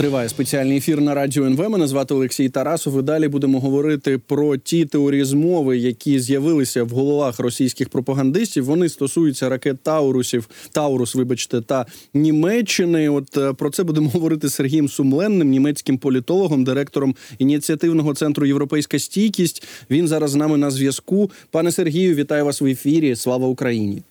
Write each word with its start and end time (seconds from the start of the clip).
Триває 0.00 0.28
спеціальний 0.28 0.76
ефір 0.76 1.00
на 1.00 1.14
радіо 1.14 1.44
НВ. 1.44 1.70
Мене 1.70 1.86
звати 1.86 2.14
Олексій 2.14 2.48
Тарасов. 2.48 2.98
І 2.98 3.02
Далі 3.02 3.28
будемо 3.28 3.60
говорити 3.60 4.18
про 4.18 4.56
ті 4.56 4.84
теорії 4.84 5.24
змови, 5.24 5.78
які 5.78 6.20
з'явилися 6.20 6.84
в 6.84 6.88
головах 6.88 7.40
російських 7.40 7.88
пропагандистів. 7.88 8.64
Вони 8.64 8.88
стосуються 8.88 9.48
ракет 9.48 9.82
Таурусів, 9.82 10.48
Таурус, 10.72 11.14
вибачте, 11.14 11.60
та 11.60 11.86
Німеччини. 12.14 13.08
От 13.08 13.36
е, 13.36 13.52
про 13.52 13.70
це 13.70 13.82
будемо 13.82 14.08
говорити 14.14 14.48
з 14.48 14.54
Сергієм 14.54 14.88
Сумленним, 14.88 15.48
німецьким 15.48 15.98
політологом, 15.98 16.64
директором 16.64 17.14
ініціативного 17.38 18.14
центру 18.14 18.46
Європейська 18.46 18.98
стійкість. 18.98 19.62
Він 19.90 20.08
зараз 20.08 20.30
з 20.30 20.34
нами 20.34 20.56
на 20.56 20.70
зв'язку. 20.70 21.30
Пане 21.50 21.72
Сергію, 21.72 22.14
вітаю 22.14 22.44
вас 22.44 22.60
в 22.60 22.66
ефірі. 22.66 23.16
Слава 23.16 23.46
Україні! 23.46 24.02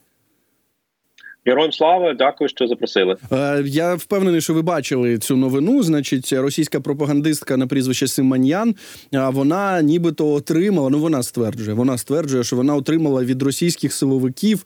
Героям 1.50 1.72
слава, 1.72 2.14
дякую, 2.14 2.50
що 2.50 2.68
запросили. 2.68 3.16
Е, 3.32 3.64
я 3.66 3.96
впевнений, 3.96 4.42
що 4.42 4.54
ви 4.54 4.62
бачили 4.62 5.18
цю 5.18 5.36
новину. 5.38 5.84
Значить, 5.84 6.34
російська 6.34 6.80
пропагандистка 6.80 7.58
на 7.58 7.68
прізвище 7.68 8.08
Симаньян. 8.08 8.76
Вона 9.12 9.82
нібито 9.82 10.34
отримала. 10.34 10.90
Ну 10.90 11.00
вона 11.00 11.24
стверджує. 11.24 11.74
Вона 11.74 11.98
стверджує, 11.98 12.44
що 12.44 12.56
вона 12.56 12.76
отримала 12.76 13.24
від 13.24 13.42
російських 13.42 13.94
силовиків 13.94 14.66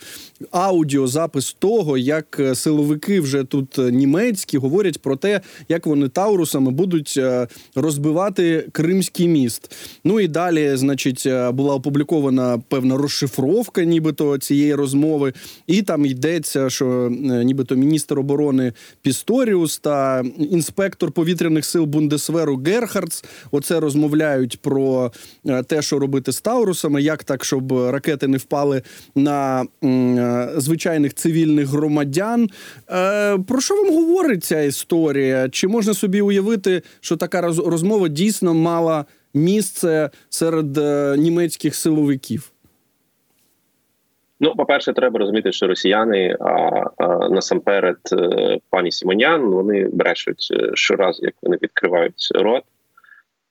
аудіозапис 0.51 1.53
того, 1.53 1.97
як 1.97 2.37
е, 2.39 2.55
силовики 2.55 3.19
вже 3.19 3.43
тут 3.43 3.79
е, 3.79 3.91
німецькі 3.91 4.57
говорять 4.57 5.01
про 5.01 5.15
те, 5.15 5.41
як 5.69 5.85
вони 5.85 6.09
таурусами 6.09 6.71
будуть 6.71 7.19
розбивати 7.75 8.67
Кримський 8.71 9.27
міст. 9.27 9.75
Ну 10.03 10.19
і 10.19 10.27
далі, 10.27 10.75
значить, 10.75 11.27
була 11.51 11.75
опублікована 11.75 12.61
певна 12.69 12.97
розшифровка, 12.97 13.83
нібито 13.83 14.37
цієї 14.37 14.75
розмови, 14.75 15.33
і 15.67 15.81
там 15.81 16.05
йдеться 16.05 16.69
що 16.73 16.85
е, 16.87 17.43
нібито 17.43 17.75
міністр 17.75 18.19
оборони 18.19 18.73
Пісторіус 19.01 19.77
та 19.79 20.23
інспектор 20.37 21.11
повітряних 21.11 21.65
сил 21.65 21.85
Бундесверу 21.85 22.61
Герхардс 22.65 23.23
оце 23.51 23.79
розмовляють 23.79 24.61
про 24.61 25.11
е, 25.45 25.63
те, 25.63 25.81
що 25.81 25.99
робити 25.99 26.31
з 26.31 26.41
Таурусами, 26.41 27.01
як 27.01 27.23
так, 27.23 27.45
щоб 27.45 27.71
ракети 27.71 28.27
не 28.27 28.37
впали 28.37 28.81
на 29.15 29.65
е, 29.83 30.49
звичайних 30.57 31.13
цивільних 31.13 31.67
громадян. 31.67 32.49
Про 33.47 33.61
що 33.61 33.75
вам 33.75 33.93
говорить 33.93 34.43
ця 34.43 34.61
історія? 34.61 35.49
Чи 35.49 35.67
можна 35.67 35.93
собі 35.93 36.21
уявити, 36.21 36.81
що 36.99 37.17
така 37.17 37.41
розмова 37.41 38.07
дійсно 38.07 38.53
мала 38.53 39.05
місце 39.33 40.09
серед 40.29 40.77
німецьких 41.19 41.75
силовиків? 41.75 42.52
Ну, 44.43 44.55
по 44.55 44.65
перше, 44.65 44.93
треба 44.93 45.19
розуміти, 45.19 45.51
що 45.51 45.67
росіяни, 45.67 46.37
а, 46.39 46.83
а 46.97 47.29
насамперед, 47.29 47.97
е, 48.13 48.59
пані 48.69 48.91
Сімонян, 48.91 49.41
вони 49.41 49.87
брешуть 49.93 50.47
е, 50.51 50.71
щоразу, 50.73 51.25
як 51.25 51.33
вони 51.41 51.57
відкривають 51.61 52.27
рот, 52.35 52.63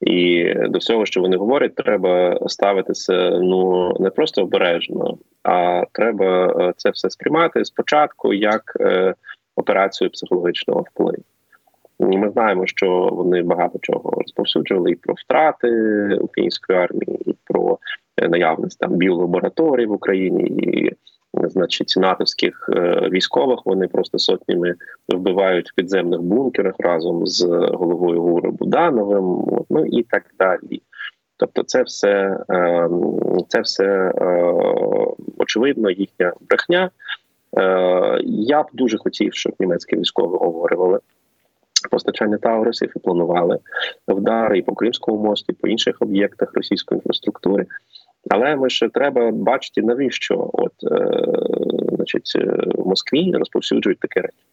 і 0.00 0.44
до 0.54 0.78
всього, 0.78 1.06
що 1.06 1.20
вони 1.20 1.36
говорять, 1.36 1.74
треба 1.74 2.38
ставитися 2.46 3.30
ну 3.30 3.92
не 4.00 4.10
просто 4.10 4.42
обережно, 4.42 5.18
а 5.42 5.82
треба 5.92 6.46
е, 6.60 6.72
це 6.76 6.90
все 6.90 7.10
сприймати 7.10 7.64
спочатку 7.64 8.34
як 8.34 8.76
е, 8.80 9.14
операцію 9.56 10.10
психологічного 10.10 10.84
впливу. 10.90 11.24
Ми 11.98 12.30
знаємо, 12.30 12.66
що 12.66 13.08
вони 13.12 13.42
багато 13.42 13.78
чого 13.82 14.10
розповсюджували 14.10 14.90
і 14.90 14.94
про 14.94 15.14
втрати 15.14 15.68
української 16.20 16.78
армії, 16.78 17.22
і 17.26 17.34
про 17.44 17.78
наявність 18.18 18.78
там 18.78 18.92
біолабораторій 18.96 19.86
в 19.86 19.92
Україні 19.92 20.42
і. 20.42 20.92
Значить, 21.34 21.94
натовських 21.96 22.70
е, 22.76 23.08
військових 23.12 23.66
вони 23.66 23.88
просто 23.88 24.18
сотнями 24.18 24.74
вбивають 25.08 25.70
в 25.70 25.74
підземних 25.74 26.20
бункерах 26.20 26.74
разом 26.78 27.26
з 27.26 27.44
головою 27.72 28.22
Гури 28.22 28.50
Будановим, 28.50 29.44
ну 29.70 29.86
і 29.86 30.02
так 30.02 30.22
далі. 30.38 30.82
Тобто, 31.36 31.62
це 31.62 31.82
все 31.82 32.38
е, 32.50 32.88
це 33.48 33.60
все 33.60 33.84
е, 33.84 34.54
очевидно 35.38 35.90
їхня 35.90 36.32
брехня. 36.50 36.90
Я 38.24 38.62
б 38.62 38.66
дуже 38.72 38.98
хотів, 38.98 39.34
щоб 39.34 39.52
німецькі 39.60 39.96
військові 39.96 40.34
обговорювали 40.34 40.98
постачання 41.90 42.38
Таурусів 42.38 42.92
і 42.96 42.98
планували 42.98 43.58
вдари 44.08 44.58
і 44.58 44.62
по 44.62 44.74
Кримському 44.74 45.22
мосту, 45.22 45.52
і 45.52 45.56
по 45.56 45.68
інших 45.68 45.96
об'єктах 46.00 46.54
російської 46.54 46.98
інфраструктури. 46.98 47.66
Але 48.30 48.56
ми 48.56 48.70
ще 48.70 48.88
треба 48.88 49.30
бачити, 49.30 49.82
навіщо 49.82 50.50
от 50.52 50.72
е, 50.84 51.08
значить 51.96 52.32
в 52.74 52.88
Москві 52.88 53.32
розповсюджують 53.32 53.98
таке 53.98 54.20
речі. 54.20 54.44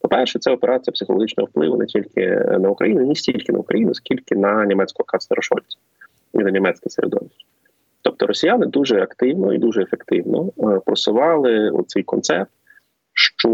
По-перше, 0.00 0.38
це 0.38 0.50
операція 0.50 0.92
психологічного 0.92 1.48
впливу 1.50 1.76
не 1.76 1.86
тільки 1.86 2.26
на 2.58 2.68
Україну, 2.68 3.06
не 3.06 3.14
стільки 3.14 3.52
на 3.52 3.58
Україну, 3.58 3.94
скільки 3.94 4.36
на 4.36 4.64
німецького 4.66 5.04
канцлера 5.04 5.42
Шольца 5.42 5.78
і 6.34 6.38
на 6.38 6.50
німецьке 6.50 6.90
середовище. 6.90 7.46
Тобто 8.02 8.26
росіяни 8.26 8.66
дуже 8.66 9.02
активно 9.02 9.54
і 9.54 9.58
дуже 9.58 9.82
ефективно 9.82 10.48
е, 10.58 10.80
просували 10.86 11.72
цей 11.86 12.02
концепт, 12.02 12.50
що 13.12 13.50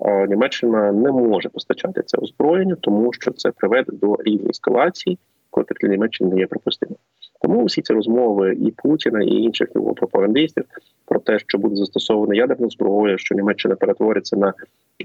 е, 0.00 0.26
Німеччина 0.26 0.92
не 0.92 1.12
може 1.12 1.48
постачати 1.48 2.02
це 2.06 2.18
озброєння, 2.18 2.76
тому 2.80 3.12
що 3.12 3.30
це 3.30 3.50
приведе 3.50 3.92
до 3.92 4.16
рівня 4.24 4.50
ескалації, 4.50 5.18
котрий 5.50 5.78
для 5.80 5.88
Німеччини 5.88 6.34
не 6.34 6.40
є 6.40 6.46
припустимим. 6.46 6.96
Тому 7.42 7.64
всі 7.64 7.82
ці 7.82 7.92
розмови 7.92 8.56
і 8.60 8.70
Путіна, 8.70 9.22
і 9.22 9.30
інших 9.30 9.68
його 9.74 9.94
пропагандистів 9.94 10.64
про 11.04 11.20
те, 11.20 11.38
що 11.38 11.58
буде 11.58 11.76
застосована 11.76 12.34
ядерна 12.34 12.68
зброя, 12.68 13.18
що 13.18 13.34
Німеччина 13.34 13.74
перетвориться 13.74 14.36
на 14.36 14.54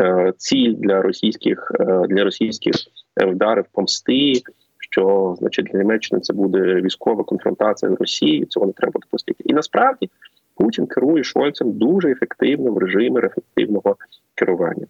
е, 0.01 0.33
ціль 0.37 0.73
для 0.73 1.01
російських 1.01 1.71
е, 1.79 1.85
для 2.09 2.23
російських 2.23 2.73
вдарів 3.17 3.65
помсти. 3.71 4.33
Що 4.79 5.35
значить 5.39 5.65
для 5.65 5.79
Німеччини 5.79 6.21
це 6.21 6.33
буде 6.33 6.59
військова 6.59 7.23
конфронтація 7.23 7.91
з 7.91 7.95
Росією? 7.95 8.45
Цього 8.45 8.65
не 8.65 8.71
треба 8.71 8.99
допустити. 9.01 9.43
І 9.45 9.53
насправді 9.53 10.09
Путін 10.55 10.87
керує 10.87 11.23
Шольцем 11.23 11.71
дуже 11.71 12.11
ефективно 12.11 12.71
в 12.71 12.77
режимі 12.77 13.19
ефективного 13.19 13.95
керування. 14.35 14.85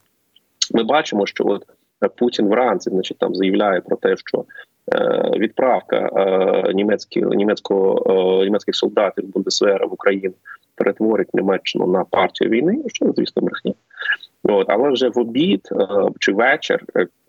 Ми 0.74 0.84
бачимо, 0.84 1.26
що 1.26 1.44
от 1.48 1.66
Путін 2.16 2.48
вранці, 2.48 2.90
значить, 2.90 3.18
там 3.18 3.36
заявляє 3.36 3.82
про 3.82 3.98
те, 3.98 4.16
що 4.18 4.46
Е, 4.94 5.32
відправка 5.38 6.10
е, 6.16 6.74
німецьких 6.74 7.30
німецького 7.30 8.04
е, 8.42 8.46
німецьких 8.46 8.76
солдатів 8.76 9.28
Бундесвера 9.28 9.86
в 9.86 9.94
Україну 9.94 10.34
перетворить 10.76 11.34
Німеччину 11.34 11.88
на 11.88 12.04
партію 12.04 12.50
війни, 12.50 12.84
що 12.88 13.14
звісно 13.16 13.42
брехня. 13.42 13.74
От, 14.44 14.70
але 14.70 14.90
вже 14.90 15.10
в 15.10 15.20
обід 15.20 15.70
чи 16.20 16.32
вечір 16.32 16.86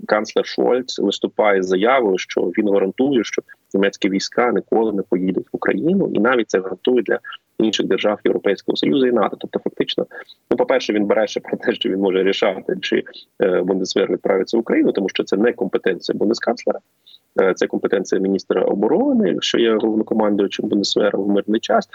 канцлер 0.07 0.47
Шольц 0.47 0.99
виступає 0.99 1.63
з 1.63 1.67
заявою, 1.67 2.19
що 2.19 2.41
він 2.41 2.69
гарантує, 2.69 3.25
що 3.25 3.43
німецькі 3.75 4.09
війська 4.09 4.53
ніколи 4.53 4.93
не 4.93 5.03
поїдуть 5.03 5.47
в 5.47 5.57
Україну, 5.57 6.11
і 6.15 6.19
навіть 6.19 6.51
це 6.51 6.61
гарантує 6.61 7.03
для 7.03 7.19
інших 7.59 7.87
держав 7.87 8.21
Європейського 8.25 8.77
союзу 8.77 9.07
і 9.07 9.13
НАТО. 9.13 9.37
Тобто, 9.41 9.59
фактично, 9.59 10.07
ну 10.51 10.57
по 10.57 10.67
перше, 10.67 10.93
він 10.93 11.07
береше 11.07 11.41
про 11.41 11.57
те, 11.57 11.73
що 11.73 11.89
він 11.89 12.01
може 12.01 12.23
рішати, 12.23 12.77
чи 12.81 13.05
Бундесвер 13.65 14.11
відправиться 14.11 14.57
в 14.57 14.61
Україну, 14.61 14.93
тому 14.93 15.09
що 15.09 15.25
це 15.25 15.37
не 15.37 15.53
компетенція 15.53 16.19
бундесканцлера. 16.19 16.81
Е, 17.41 17.55
це 17.55 17.67
компетенція 17.67 18.21
міністра 18.21 18.63
оборони, 18.63 19.37
що 19.41 19.59
є 19.59 19.75
головнокомандуючим 19.75 20.69
Бундесвера 20.69 21.19
в 21.19 21.29
мирний 21.29 21.61
час. 21.61 21.89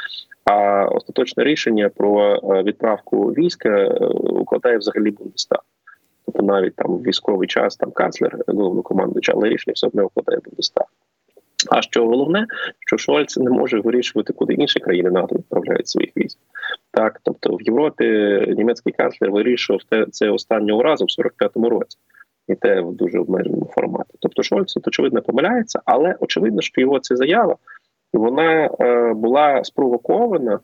А 0.46 0.86
остаточне 0.86 1.44
рішення 1.44 1.90
про 1.90 2.36
е, 2.36 2.64
відправку 2.64 3.26
війська 3.26 3.70
е, 3.70 4.06
укладає 4.16 4.78
взагалі 4.78 5.12
Бундестаг. 5.12 5.60
Тобто 6.26 6.44
навіть 6.44 6.76
там 6.76 6.98
військовий 6.98 7.48
час 7.48 7.76
там 7.76 7.92
канцлер 7.92 8.38
головнокомандуючий, 8.48 9.36
але 9.38 9.50
рішення 9.50 9.74
все 9.74 9.88
одно 9.88 10.06
укладає 10.06 10.40
Бундестаг. 10.46 10.86
А 11.70 11.82
що 11.82 12.08
головне, 12.08 12.48
що 12.80 12.98
Шольц 12.98 13.38
не 13.38 13.50
може 13.50 13.80
вирішувати, 13.80 14.34
куди 14.34 14.54
інші 14.54 14.80
країни 14.80 15.12
НАТО 15.12 15.36
відправляють 15.36 15.88
своїх 15.88 16.18
військ. 16.18 16.38
Так, 16.92 17.20
тобто 17.24 17.56
в 17.56 17.62
Європі 17.62 18.06
німецький 18.58 18.94
канцлер 18.94 19.32
вирішував 19.32 19.82
це 20.12 20.30
останнього 20.30 20.84
разу 20.84 21.06
в 21.06 21.22
45-му 21.22 21.70
році 21.70 21.98
і 22.48 22.56
те 22.56 22.82
в 22.82 22.94
дуже 22.94 23.20
обмеженому 23.20 23.66
форматі. 23.76 24.14
Тобто, 24.20 24.44
Шольц 24.44 24.78
очевидно 24.78 25.22
помиляється, 25.22 25.80
але 25.86 26.16
очевидно, 26.20 26.62
що 26.62 26.82
його 26.82 27.00
ця 27.00 27.16
заява 27.16 27.56
вона 28.14 28.70
е, 28.80 29.14
була 29.14 29.64
спровокована. 29.64 30.60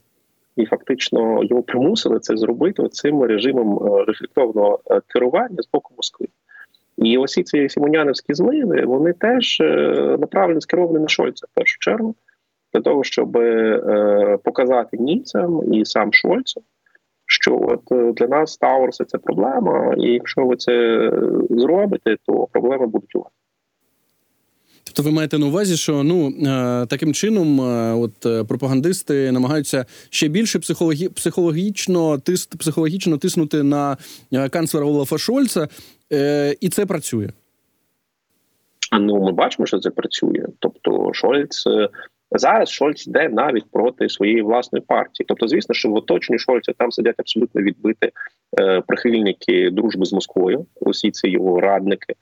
І 0.56 0.66
фактично 0.66 1.44
його 1.44 1.64
примусили 1.64 2.20
це 2.20 2.38
зробити 2.38 2.90
цим 2.90 3.24
режимом 3.24 3.88
е, 3.88 4.04
рефлектовного 4.06 4.80
е, 4.92 5.02
керування 5.08 5.58
з 5.62 5.70
боку 5.74 5.94
Москви. 5.98 6.28
І 6.98 7.18
ось 7.18 7.34
ці 7.34 7.70
сімонянівські 7.70 8.34
зливи 8.34 8.86
вони 8.86 9.14
теж 9.14 9.62
е, 9.62 9.66
направлені 10.20 10.62
скеровані 10.62 11.00
на 11.00 11.08
Шольца 11.08 11.48
в 11.52 11.56
першу 11.56 11.80
чергу, 11.80 12.16
для 12.74 12.82
того, 12.82 13.04
щоб 13.04 13.32
показати 14.44 14.98
німцям 14.98 15.74
і 15.74 15.86
сам 15.86 16.14
Шольцу, 16.14 16.64
що 17.28 17.60
от 17.62 17.92
е, 17.92 18.12
для 18.14 18.28
нас 18.28 18.58
Таурси 18.58 19.06
це 19.06 19.18
проблема, 19.18 19.96
і 19.98 20.14
якщо 20.14 20.46
ви 20.46 20.56
це 20.56 21.12
зробите, 21.50 22.18
то 22.26 22.48
проблеми 22.52 22.88
будуть 22.88 23.16
у 23.16 23.20
вас. 23.20 23.32
Тобто 24.88 25.10
ви 25.10 25.16
маєте 25.16 25.38
на 25.38 25.46
увазі, 25.46 25.78
що 25.78 26.04
ну 26.04 26.28
е, 26.28 26.86
таким 26.86 27.14
чином, 27.14 27.62
е, 27.62 27.94
от 27.94 28.48
пропагандисти 28.48 29.32
намагаються 29.32 29.86
ще 30.10 30.28
більше 30.28 30.60
психологі... 30.60 31.10
психологічно 31.10 32.18
тис... 32.18 32.46
психологічно 32.46 33.18
тиснути 33.18 33.64
на 33.64 33.98
канцлера 34.52 34.86
Олафа 34.86 35.18
Шольца, 35.18 35.68
і 36.62 36.70
це 36.70 36.86
працює. 36.86 37.30
Ну 39.00 39.22
ми 39.24 39.32
бачимо, 39.32 39.66
що 39.66 39.80
це 39.80 39.90
працює. 39.90 40.46
Тобто, 40.60 41.14
Шольц 41.14 41.66
зараз 42.32 42.70
Шольц 42.70 43.08
йде 43.08 43.30
навіть 43.30 43.72
проти 43.72 44.10
своєї 44.10 44.42
власної 44.42 44.86
партії. 44.88 45.26
Тобто, 45.28 45.48
звісно, 45.48 45.76
що 45.76 45.90
в 45.90 45.96
оточенні 45.96 46.40
Шольца 46.40 46.74
там 46.78 46.92
сидять 46.92 47.16
абсолютно 47.18 47.62
відбити 47.62 48.12
е, 48.60 48.82
прихильники 48.88 49.70
дружби 49.72 50.06
з 50.06 50.14
Москвою. 50.14 50.66
Усі 50.76 51.12
ці 51.12 51.30
його 51.30 51.60
радники, 51.60 52.14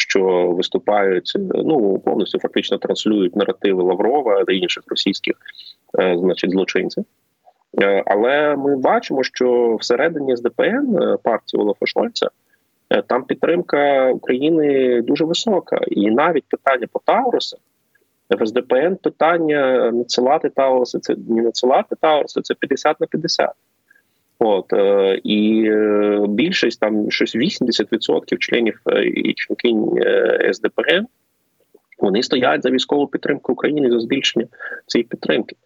що 0.00 0.50
виступають, 0.50 1.32
ну 1.54 1.98
повністю 1.98 2.38
фактично 2.38 2.78
транслюють 2.78 3.36
наративи 3.36 3.82
Лаврова 3.82 4.44
та 4.44 4.52
інших 4.52 4.84
російських, 4.88 5.36
е, 5.98 6.16
значить, 6.18 6.50
злочинців. 6.50 7.04
Е, 7.82 8.02
але 8.06 8.56
ми 8.56 8.76
бачимо, 8.76 9.22
що 9.22 9.76
всередині 9.80 10.36
СДПН 10.36 11.02
е, 11.02 11.16
партії 11.22 11.62
Олафа 11.62 11.86
Шольца 11.86 12.28
е, 12.90 13.02
там 13.02 13.24
підтримка 13.24 14.10
України 14.10 15.02
дуже 15.02 15.24
висока, 15.24 15.80
і 15.88 16.10
навіть 16.10 16.44
питання 16.48 16.86
по 16.92 17.00
Тауруса 17.04 17.56
в 18.30 18.46
СДПН 18.46 18.94
питання 19.02 19.90
надсилати 19.92 20.48
Тауруси, 20.48 20.98
це 20.98 21.16
не 21.28 21.42
надсилати 21.42 21.96
Тауруси, 22.00 22.40
це 22.40 22.54
50 22.54 23.00
на 23.00 23.06
50. 23.06 23.50
От 24.38 24.72
і 25.24 25.70
більшість 26.28 26.80
там 26.80 27.10
щось 27.10 27.36
80% 27.36 28.38
членів 28.38 28.82
і 29.14 29.34
членкинь 29.34 29.98
СДПР, 30.52 31.04
вони 31.98 32.22
стоять 32.22 32.62
за 32.62 32.70
військову 32.70 33.06
підтримку 33.06 33.52
України 33.52 33.90
за 33.90 34.00
збільшення 34.00 34.46
цієї 34.86 35.06
підтримки. 35.08 35.56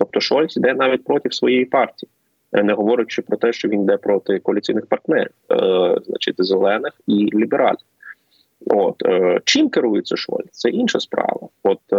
Тобто 0.00 0.20
Шольц 0.20 0.56
йде 0.56 0.74
навіть 0.74 1.04
проти 1.04 1.30
своєї 1.30 1.64
партії, 1.64 2.10
е, 2.52 2.62
не 2.62 2.72
говорячи 2.72 3.22
про 3.22 3.36
те, 3.36 3.52
що 3.52 3.68
він 3.68 3.82
йде 3.82 3.96
проти 3.96 4.38
коаліційних 4.38 4.86
партнерів, 4.86 5.30
е, 5.52 5.56
значить 6.06 6.34
зелених 6.38 6.92
і 7.06 7.14
лібералів. 7.14 7.78
От 8.66 9.02
е, 9.04 9.40
чим 9.44 9.68
керується 9.68 10.16
Шольц? 10.16 10.48
Це 10.50 10.68
інша 10.68 11.00
справа. 11.00 11.48
От 11.62 11.78
е, 11.92 11.96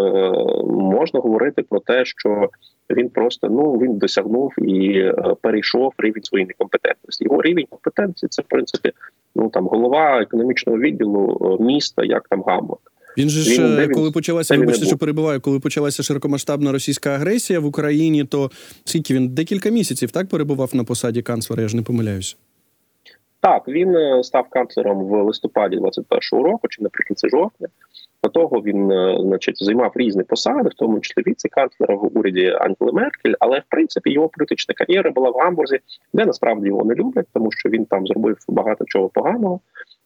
можна 0.72 1.20
говорити 1.20 1.64
про 1.70 1.80
те, 1.80 2.06
що 2.06 2.50
він 2.90 3.10
просто 3.10 3.48
ну 3.50 3.74
він 3.74 3.98
досягнув 3.98 4.54
і 4.58 5.00
е, 5.00 5.14
перейшов 5.42 5.94
рівень 5.98 6.24
своєї 6.24 6.48
некомпетентності. 6.48 7.24
Його 7.24 7.42
рівень 7.42 7.66
компетенції 7.70 8.30
це 8.30 8.42
в 8.42 8.46
принципі 8.46 8.92
ну 9.36 9.50
там 9.50 9.68
голова 9.68 10.22
економічного 10.22 10.80
відділу 10.80 11.58
міста, 11.60 12.04
як 12.06 12.28
там 12.30 12.44
Гамбург. 12.44 12.80
Він 13.18 13.30
же 13.30 13.42
ж 13.42 13.78
він, 13.78 13.92
коли 13.94 14.06
він, 14.06 14.14
почалася, 14.14 14.58
вибачте, 14.58 14.86
що 14.86 14.98
перебуваю, 14.98 15.42
коли 15.42 15.60
почалася 15.60 16.04
широкомасштабна 16.04 16.72
російська 16.72 17.10
агресія 17.10 17.60
в 17.60 17.66
Україні, 17.66 18.24
то 18.24 18.52
скільки 18.86 19.14
він 19.14 19.30
декілька 19.30 19.70
місяців 19.70 20.12
так 20.12 20.30
перебував 20.30 20.70
на 20.74 20.84
посаді 20.84 21.22
канцлера? 21.22 21.62
Я 21.62 21.68
ж 21.68 21.76
не 21.76 21.82
помиляюся. 21.82 22.36
Так, 23.42 23.68
він 23.68 23.96
е, 23.96 24.24
став 24.24 24.50
канцлером 24.50 25.06
в 25.06 25.24
листопаді 25.24 25.78
21-го 25.78 26.44
року, 26.44 26.68
чи 26.68 26.84
наприкінці 26.84 27.30
жовтня. 27.30 27.68
До 28.24 28.30
того 28.30 28.62
він, 28.62 28.92
е, 28.92 29.18
значить, 29.22 29.64
займав 29.64 29.92
різні 29.96 30.24
посади, 30.24 30.70
в 30.70 30.74
тому 30.74 31.00
числі 31.00 31.24
віце-канцлера 31.28 31.96
в 31.96 32.18
уряді 32.18 32.48
Ангели 32.48 32.92
Меркель. 32.92 33.34
Але 33.40 33.60
в 33.60 33.64
принципі 33.70 34.12
його 34.12 34.30
політична 34.30 34.76
кар'єра 34.76 35.12
була 35.12 35.30
в 35.30 35.34
Гамбурзі, 35.34 35.80
де 36.14 36.26
насправді 36.26 36.68
його 36.68 36.86
не 36.86 36.96
люблять, 36.96 37.28
тому 37.34 37.52
що 37.52 37.70
він 37.70 37.86
там 37.86 38.08
зробив 38.08 38.38
багато 38.48 38.86
чого 38.88 39.10
поганого. 39.10 39.60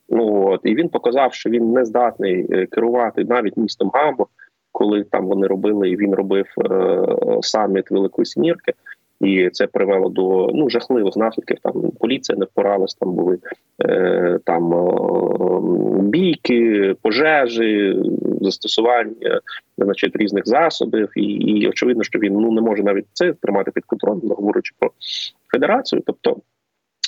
Ну 0.09 0.47
от 0.47 0.61
і 0.63 0.75
він 0.75 0.89
показав, 0.89 1.33
що 1.33 1.49
він 1.49 1.71
не 1.71 1.85
здатний 1.85 2.47
е, 2.51 2.65
керувати 2.65 3.23
навіть 3.23 3.57
містом 3.57 3.91
Гамбург, 3.93 4.29
коли 4.71 5.03
там 5.03 5.27
вони 5.27 5.47
робили, 5.47 5.89
і 5.89 5.95
він 5.95 6.15
робив 6.15 6.45
е, 6.71 7.07
саміт 7.41 7.91
Великої 7.91 8.25
Сімірки. 8.25 8.73
І 9.21 9.49
це 9.49 9.67
привело 9.67 10.09
до 10.09 10.49
ну 10.53 10.69
жахливих 10.69 11.15
наслідків. 11.15 11.57
Там 11.63 11.91
поліція 11.99 12.37
не 12.37 12.45
впоралась, 12.45 12.95
там 12.95 13.13
були 13.13 13.37
е, 13.85 14.39
там 14.43 14.73
е, 14.73 16.01
бійки, 16.01 16.95
пожежі, 17.01 17.99
застосування 18.41 19.41
значить, 19.77 20.15
різних 20.15 20.47
засобів, 20.47 21.09
і 21.15 21.21
і 21.25 21.67
очевидно, 21.67 22.03
що 22.03 22.19
він 22.19 22.33
ну 22.33 22.51
не 22.51 22.61
може 22.61 22.83
навіть 22.83 23.05
це 23.13 23.33
тримати 23.33 23.71
під 23.71 23.85
контролем, 23.85 24.21
говорячи 24.29 24.75
про 24.79 24.91
федерацію. 25.51 26.01
Тобто 26.05 26.37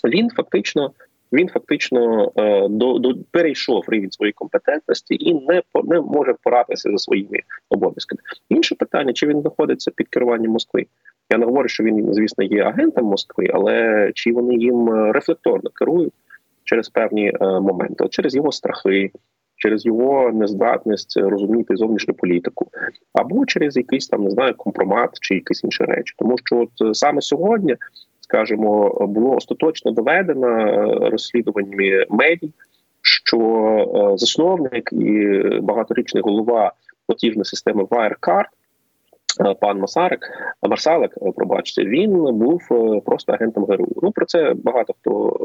він 0.06 0.30
фактично 0.30 0.92
він 1.34 1.48
фактично 1.50 2.32
е, 2.36 2.68
до, 2.70 3.00
до 3.00 3.16
перейшов 3.32 3.84
рівень 3.88 4.12
своєї 4.12 4.34
компетентності 4.34 5.16
і 5.20 5.34
не 5.34 5.62
не 5.84 6.02
може 6.02 6.32
впоратися 6.32 6.92
за 6.92 6.98
своїми 6.98 7.40
обов'язками. 7.70 8.22
Інше 8.50 8.76
питання: 8.76 9.14
чи 9.14 9.28
він 9.28 9.42
знаходиться 9.42 9.92
під 9.92 10.08
керуванням 10.08 10.52
Москви? 10.52 10.86
Я 11.30 11.38
не 11.38 11.46
говорю, 11.46 11.68
що 11.68 11.84
він, 11.84 12.14
звісно, 12.14 12.44
є 12.44 12.64
агентом 12.64 13.06
Москви, 13.06 13.48
але 13.54 14.12
чи 14.16 14.32
вони 14.32 14.56
їм 14.56 14.90
е, 14.90 15.12
рефлекторно 15.12 15.70
керують 15.70 16.14
через 16.64 16.90
певні 16.90 17.28
е, 17.28 17.46
моменти, 17.60 18.08
через 18.10 18.36
його 18.36 18.52
страхи. 18.52 19.12
Через 19.60 19.86
його 19.86 20.32
нездатність 20.32 21.18
розуміти 21.18 21.76
зовнішню 21.76 22.14
політику, 22.14 22.68
або 23.14 23.46
через 23.46 23.78
якийсь 23.78 24.08
там 24.08 24.24
не 24.24 24.30
знаю 24.30 24.54
компромат 24.58 25.10
чи 25.22 25.36
якісь 25.36 25.64
інші 25.64 25.84
речі, 25.84 26.14
тому 26.18 26.36
що 26.38 26.58
от 26.60 26.98
саме 26.98 27.22
сьогодні 27.22 27.76
скажімо, 28.28 28.98
було 29.08 29.36
остаточно 29.36 29.92
доведено 29.92 30.48
е, 30.48 31.10
розслідуваннями 31.10 32.06
медій, 32.10 32.54
що 33.02 33.40
е, 33.40 34.18
засновник 34.18 34.90
і 34.94 35.40
багаторічний 35.62 36.24
голова 36.24 36.72
платіжної 37.08 37.46
системи 37.46 37.84
Wirecard, 37.84 38.46
е, 38.46 38.57
пан 39.60 39.80
Масарик 39.80 40.20
Марсалик, 40.62 41.12
пробачте, 41.36 41.84
він 41.86 42.38
був 42.38 42.62
просто 43.06 43.34
агентом 43.34 43.66
ГРУ. 43.66 43.88
Ну 44.02 44.12
про 44.12 44.26
це 44.26 44.54
багато 44.64 44.94
хто 44.94 45.38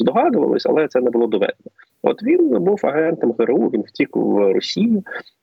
здогадувались, 0.00 0.66
але 0.66 0.88
це 0.88 1.00
не 1.00 1.10
було 1.10 1.26
доведено. 1.26 1.70
От 2.02 2.22
він 2.22 2.48
був 2.48 2.80
агентом 2.82 3.34
ГРУ, 3.38 3.68
він 3.68 3.82
втік 3.82 4.16
в 4.16 4.52
Росію, 4.52 5.02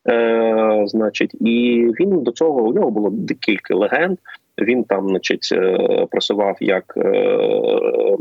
е, 0.10 0.84
значить, 0.86 1.36
і 1.42 1.88
він 2.00 2.24
до 2.24 2.32
цього 2.32 2.64
у 2.64 2.74
нього 2.74 2.92
було 2.92 3.10
декілька 3.10 3.76
легенд. 3.76 4.18
Він 4.62 4.84
там, 4.84 5.10
значить, 5.10 5.50
е, 5.52 6.06
працював 6.12 6.58
як 6.60 6.94
е, 6.98 7.10
е, 7.10 8.18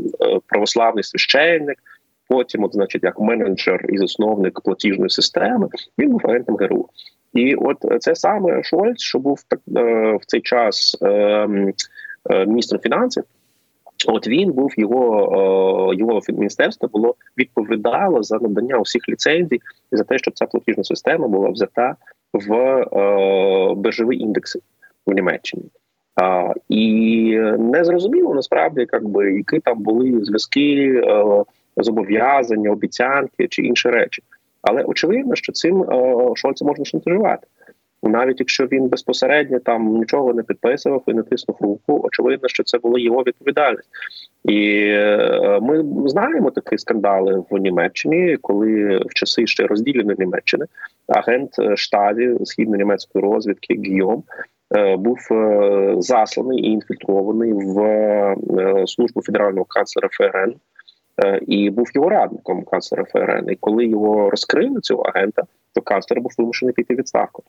православний 0.47 1.03
священник. 1.03 1.77
Потім, 2.29 2.63
от, 2.63 2.73
значить, 2.73 3.03
як 3.03 3.19
менеджер 3.19 3.85
і 3.89 3.97
засновник 3.97 4.61
платіжної 4.61 5.09
системи, 5.09 5.67
він 5.99 6.09
був 6.09 6.21
агентом 6.23 6.55
ГРУ. 6.55 6.89
І 7.33 7.55
от 7.55 7.77
це 7.99 8.15
саме 8.15 8.63
Шольц, 8.63 9.01
що 9.01 9.19
був 9.19 9.43
так 9.47 9.59
в 10.21 10.25
цей 10.27 10.41
час 10.41 10.97
міністром 12.47 12.81
фінансів. 12.81 13.23
От 14.07 14.27
він 14.27 14.51
був 14.51 14.73
його 14.77 15.93
його 15.93 16.19
міністерство 16.29 16.89
було 16.93 17.15
відповідало 17.37 18.23
за 18.23 18.37
надання 18.37 18.77
усіх 18.77 19.09
ліцензій 19.09 19.59
і 19.91 19.97
за 19.97 20.03
те, 20.03 20.17
щоб 20.17 20.33
ця 20.33 20.45
платіжна 20.45 20.83
система 20.83 21.27
була 21.27 21.49
взята 21.49 21.95
в 22.33 22.85
биржові 23.75 24.17
індекси 24.17 24.59
в 25.05 25.13
Німеччині. 25.13 25.63
А, 26.15 26.53
І 26.69 27.39
не 27.59 27.83
зрозуміло 27.83 28.33
насправді, 28.33 28.87
якби 28.93 29.33
які 29.33 29.59
там 29.59 29.83
були 29.83 30.25
зв'язки, 30.25 31.01
е, 31.05 31.43
зобов'язання, 31.77 32.71
обіцянки 32.71 33.47
чи 33.47 33.61
інші 33.61 33.89
речі. 33.89 34.23
Але 34.61 34.83
очевидно, 34.83 35.35
що 35.35 35.51
цим 35.51 35.81
е, 35.83 36.31
Шольцем 36.35 36.67
можна 36.67 36.85
шантажувати. 36.85 37.47
Навіть 38.03 38.39
якщо 38.39 38.65
він 38.65 38.87
безпосередньо 38.87 39.59
там 39.59 39.97
нічого 39.97 40.33
не 40.33 40.43
підписував 40.43 41.03
і 41.07 41.13
не 41.13 41.23
тиснув 41.23 41.57
руку, 41.61 42.01
очевидно, 42.03 42.49
що 42.49 42.63
це 42.63 42.77
була 42.77 42.99
його 42.99 43.23
відповідальність, 43.23 43.89
і 44.43 44.81
е, 44.87 45.59
ми 45.61 46.09
знаємо 46.09 46.51
такі 46.51 46.77
скандали 46.77 47.43
в 47.49 47.57
Німеччині, 47.57 48.37
коли 48.41 48.97
в 48.97 49.13
часи 49.13 49.47
ще 49.47 49.67
розділеної 49.67 50.17
Німеччини 50.19 50.65
агент 51.07 51.49
штабі 51.75 52.27
східно-німецької 52.27 53.21
розвідки 53.21 53.73
Гійом 53.73 54.23
Е, 54.73 54.95
був 54.97 55.27
е, 55.31 55.95
засланий 55.97 56.59
і 56.59 56.71
інфільтрований 56.71 57.53
в 57.53 57.79
е, 57.79 58.35
службу 58.87 59.21
федерального 59.21 59.65
канцлера 59.65 60.09
ФРН 60.11 60.53
і 61.47 61.69
був 61.69 61.87
його 61.95 62.09
радником 62.09 62.63
канцлера 62.63 63.03
ФРН. 63.03 63.49
І 63.49 63.55
коли 63.55 63.85
його 63.85 64.29
розкрили 64.29 64.81
цього 64.81 65.03
агента, 65.03 65.43
то 65.73 65.81
канцлер 65.81 66.21
був 66.21 66.31
вимушений 66.37 66.73
піти 66.73 66.95
відставку. 66.95 67.43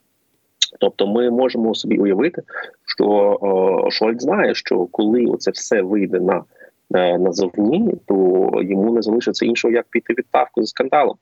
Тобто, 0.79 1.07
ми 1.07 1.29
можемо 1.29 1.75
собі 1.75 1.97
уявити, 1.97 2.41
що 2.85 3.87
Шольц 3.91 4.21
знає, 4.23 4.55
що 4.55 4.85
коли 4.85 5.37
це 5.39 5.51
все 5.51 5.81
вийде 5.81 6.19
на 6.19 6.43
назовні, 7.17 7.93
то 8.05 8.15
йому 8.63 8.93
не 8.93 9.01
залишиться 9.01 9.45
іншого, 9.45 9.73
як 9.73 9.85
піти 9.89 10.13
відставку 10.17 10.61
за 10.61 10.67
скандалом. 10.67 11.15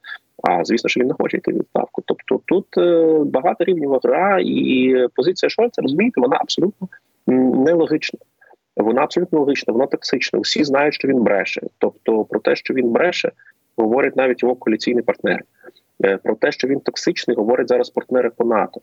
А 0.43 0.63
звісно, 0.63 0.89
що 0.89 0.99
він 0.99 1.07
не 1.07 1.13
хоче 1.13 1.37
йти 1.37 1.53
відставку. 1.53 2.03
Тобто 2.05 2.41
тут 2.45 2.77
е, 2.77 3.19
багато 3.25 3.63
рівнів 3.63 3.99
гра, 4.03 4.39
і 4.45 4.95
позиція 5.15 5.49
Шольца, 5.49 5.81
розумієте, 5.81 6.21
вона 6.21 6.37
абсолютно 6.41 6.87
нелогічна. 7.27 8.19
Вона 8.77 9.01
абсолютно 9.01 9.39
логічна, 9.39 9.73
вона 9.73 9.85
токсична. 9.85 10.39
Всі 10.39 10.63
знають, 10.63 10.93
що 10.93 11.07
він 11.07 11.23
бреше. 11.23 11.61
Тобто, 11.77 12.23
про 12.23 12.39
те, 12.39 12.55
що 12.55 12.73
він 12.73 12.89
бреше, 12.89 13.31
говорять 13.77 14.15
навіть 14.15 14.43
його 14.43 14.55
коаліційні 14.55 15.01
партнери. 15.01 15.43
Е, 16.05 16.17
про 16.17 16.35
те, 16.35 16.51
що 16.51 16.67
він 16.67 16.79
токсичний, 16.79 17.37
говорять 17.37 17.67
зараз 17.67 17.89
партнери 17.89 18.29
по 18.29 18.45
НАТО. 18.45 18.81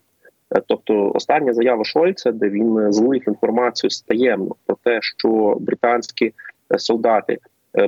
Е, 0.57 0.63
тобто, 0.67 1.13
остання 1.15 1.53
заява 1.53 1.85
Шольца, 1.85 2.33
де 2.33 2.49
він 2.49 2.93
злив 2.93 3.29
інформацію 3.29 3.91
стаємно 3.91 4.55
про 4.67 4.77
те, 4.85 4.99
що 5.03 5.57
британські 5.61 6.33
солдати 6.79 7.39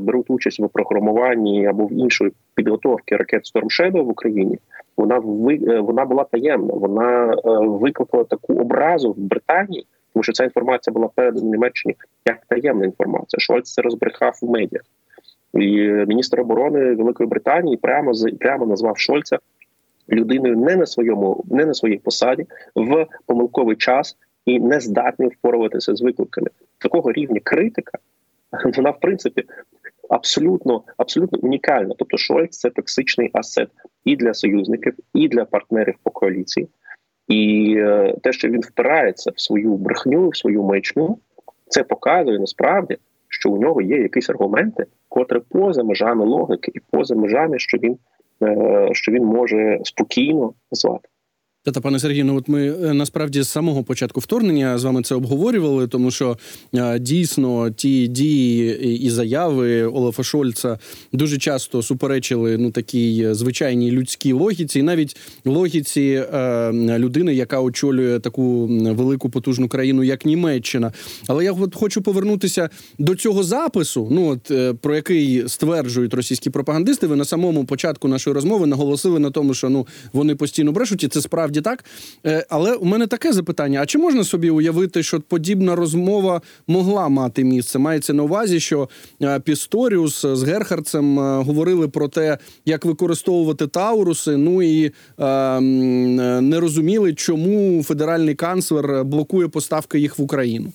беруть 0.00 0.30
участь 0.30 0.60
в 0.60 0.68
програмуванні 0.68 1.66
або 1.66 1.86
в 1.86 1.92
іншої 1.92 2.32
підготовки 2.54 3.16
ракет 3.16 3.42
Storm 3.54 3.64
Shadow 3.64 4.02
в 4.04 4.08
Україні. 4.08 4.58
Вона 4.96 5.18
вона 5.80 6.04
була 6.04 6.24
таємна. 6.24 6.74
Вона 6.74 7.34
викликала 7.60 8.24
таку 8.24 8.54
образу 8.54 9.12
в 9.12 9.18
Британії, 9.18 9.86
тому 10.14 10.22
що 10.22 10.32
ця 10.32 10.44
інформація 10.44 10.94
була 10.94 11.08
передана 11.14 11.50
Німеччині 11.50 11.96
як 12.26 12.46
таємна 12.48 12.84
інформація. 12.84 13.40
Шольц 13.40 13.72
це 13.72 13.82
розбрехав 13.82 14.38
в 14.42 14.50
медіах. 14.50 14.82
І 15.54 15.88
міністр 15.88 16.40
оборони 16.40 16.94
Великої 16.94 17.28
Британії 17.28 17.76
прямо 17.76 18.12
прямо 18.40 18.66
назвав 18.66 18.98
Шольца 18.98 19.38
людиною 20.10 20.56
не 20.56 20.76
на 20.76 20.86
своєму, 20.86 21.44
не 21.50 21.66
на 21.66 21.74
своїй 21.74 21.98
посаді 21.98 22.46
в 22.74 23.06
помилковий 23.26 23.76
час 23.76 24.16
і 24.44 24.60
не 24.60 24.80
здатним 24.80 25.28
впоратися 25.28 25.94
з 25.94 26.02
викликами 26.02 26.48
такого 26.78 27.12
рівня 27.12 27.40
критика. 27.44 27.98
Вона 28.76 28.90
в 28.90 29.00
принципі 29.00 29.44
абсолютно 30.08 30.82
абсолютно 30.96 31.38
унікальна. 31.38 31.94
Тобто, 31.98 32.16
Шольц 32.16 32.58
це 32.58 32.70
токсичний 32.70 33.30
асет 33.32 33.68
і 34.04 34.16
для 34.16 34.34
союзників, 34.34 34.94
і 35.14 35.28
для 35.28 35.44
партнерів 35.44 35.94
по 36.02 36.10
коаліції. 36.10 36.68
І 37.28 37.74
е, 37.78 38.14
те, 38.22 38.32
що 38.32 38.48
він 38.48 38.60
впирається 38.60 39.32
в 39.34 39.40
свою 39.40 39.76
брехню, 39.76 40.28
в 40.28 40.36
свою 40.36 40.62
маячню, 40.62 41.18
це 41.68 41.82
показує 41.82 42.38
насправді, 42.38 42.96
що 43.28 43.50
у 43.50 43.58
нього 43.58 43.80
є 43.80 43.96
якісь 43.96 44.30
аргументи, 44.30 44.86
котре 45.08 45.40
поза 45.40 45.82
межами 45.82 46.24
логіки 46.24 46.72
і 46.74 46.80
поза 46.90 47.14
межами, 47.14 47.58
що 47.58 47.78
він 47.78 47.98
е, 48.42 48.88
що 48.92 49.12
він 49.12 49.24
може 49.24 49.80
спокійно 49.84 50.52
назвати. 50.72 51.08
Та 51.72 51.80
пане 51.80 51.98
Сергію, 51.98 52.24
ну 52.24 52.36
от 52.36 52.48
ми 52.48 52.66
е, 52.66 52.94
насправді 52.94 53.42
з 53.42 53.48
самого 53.48 53.84
початку 53.84 54.20
вторгнення 54.20 54.78
з 54.78 54.84
вами 54.84 55.02
це 55.02 55.14
обговорювали, 55.14 55.88
тому 55.88 56.10
що 56.10 56.38
а, 56.72 56.98
дійсно 56.98 57.70
ті 57.70 58.06
дії 58.06 58.98
і 59.06 59.10
заяви 59.10 59.84
Олафа 59.84 60.22
Шольца 60.22 60.78
дуже 61.12 61.38
часто 61.38 61.82
суперечили 61.82 62.58
ну 62.58 62.70
такій 62.70 63.28
звичайній 63.30 63.90
людській 63.90 64.32
логіці, 64.32 64.78
і 64.78 64.82
навіть 64.82 65.16
логіці 65.44 66.24
е, 66.34 66.72
людини, 66.98 67.34
яка 67.34 67.60
очолює 67.60 68.20
таку 68.20 68.66
велику 68.66 69.30
потужну 69.30 69.68
країну, 69.68 70.04
як 70.04 70.24
Німеччина. 70.24 70.92
Але 71.28 71.44
я 71.44 71.52
от 71.52 71.74
хочу 71.74 72.02
повернутися 72.02 72.70
до 72.98 73.14
цього 73.14 73.42
запису. 73.42 74.08
Ну 74.10 74.28
от 74.28 74.50
е, 74.50 74.74
про 74.74 74.94
який 74.94 75.48
стверджують 75.48 76.14
російські 76.14 76.50
пропагандисти. 76.50 77.06
Ви 77.06 77.16
на 77.16 77.24
самому 77.24 77.64
початку 77.64 78.08
нашої 78.08 78.34
розмови 78.34 78.66
наголосили 78.66 79.18
на 79.18 79.30
тому, 79.30 79.54
що 79.54 79.68
ну 79.68 79.86
вони 80.12 80.34
постійно 80.34 80.72
брешуть, 80.72 81.04
і 81.04 81.08
це 81.08 81.20
справді 81.20 81.53
насправді 81.54 81.60
так. 81.60 81.84
Е, 82.26 82.46
але 82.48 82.74
у 82.74 82.84
мене 82.84 83.06
таке 83.06 83.32
запитання: 83.32 83.80
а 83.82 83.86
чи 83.86 83.98
можна 83.98 84.24
собі 84.24 84.50
уявити, 84.50 85.02
що 85.02 85.20
подібна 85.20 85.76
розмова 85.76 86.40
могла 86.66 87.08
мати 87.08 87.44
місце? 87.44 87.78
Мається 87.78 88.12
на 88.12 88.22
увазі, 88.22 88.60
що 88.60 88.88
е, 89.22 89.40
Пісторіус 89.40 90.26
з 90.26 90.42
Герхардцем 90.42 91.18
е, 91.18 91.42
говорили 91.42 91.88
про 91.88 92.08
те, 92.08 92.38
як 92.64 92.84
використовувати 92.84 93.66
Тауруси, 93.66 94.36
ну 94.36 94.62
і 94.62 94.92
не 95.18 96.60
розуміли, 96.60 97.14
чому 97.14 97.82
федеральний 97.82 98.34
канцлер 98.34 99.04
блокує 99.04 99.48
поставки 99.48 99.98
їх 99.98 100.18
в 100.18 100.22
Україну. 100.22 100.72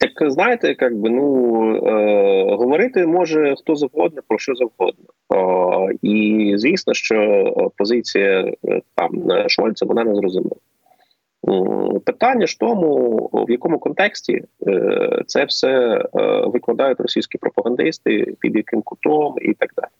Так 0.00 0.30
знаєте, 0.30 0.76
як 0.80 0.96
би 0.96 1.10
ну 1.10 1.76
е, 1.76 2.56
говорити 2.56 3.06
може 3.06 3.54
хто 3.58 3.76
завгодно 3.76 4.22
про 4.28 4.38
що 4.38 4.54
завгодно, 4.54 5.04
Е, 5.34 5.94
і 6.02 6.54
звісно, 6.56 6.94
що 6.94 7.70
позиція 7.76 8.52
е, 8.64 8.80
там 8.94 9.10
Шольца 9.48 9.86
вона 9.86 10.04
не 10.04 10.14
зрозуміла. 10.14 10.56
Питання 12.04 12.46
ж 12.46 12.58
тому, 12.58 13.16
в 13.32 13.50
якому 13.50 13.78
контексті 13.78 14.42
е, 14.66 15.22
це 15.26 15.44
все 15.44 15.68
е, 15.68 16.08
викладають 16.46 17.00
російські 17.00 17.38
пропагандисти, 17.38 18.34
під 18.40 18.56
яким 18.56 18.82
кутом 18.82 19.34
і 19.42 19.54
так 19.54 19.70
далі. 19.76 19.90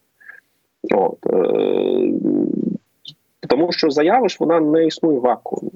От, 1.01 1.19
Тому 3.49 3.73
що 3.73 3.91
заява 3.91 4.29
ж 4.29 4.37
вона 4.41 4.61
не 4.61 4.87
існує 4.87 5.19
вакуумі. 5.19 5.71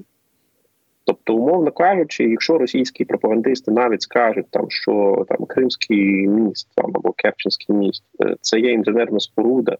Тобто, 1.07 1.35
умовно 1.35 1.73
кажучи, 1.73 2.25
якщо 2.25 2.59
російські 2.59 3.05
пропагандисти 3.05 3.71
навіть 3.71 4.03
скажуть, 4.03 4.47
там 4.51 4.71
що 4.71 5.25
там 5.29 5.47
Кримський 5.47 6.29
міст 6.29 6.69
там 6.75 6.91
або 6.95 7.13
Керченський 7.13 7.77
міст 7.77 8.05
е, 8.21 8.37
це 8.41 8.61
є 8.61 8.73
інженерна 8.73 9.21
споруда, 9.21 9.77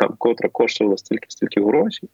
там 0.00 0.14
котра 0.18 0.48
коштувала 0.48 0.96
стільки 0.96 1.26
стільки 1.28 1.60
грошей, 1.60 2.08